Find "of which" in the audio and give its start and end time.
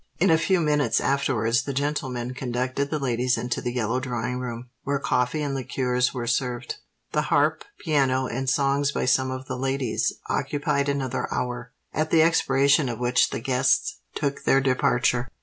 12.89-13.29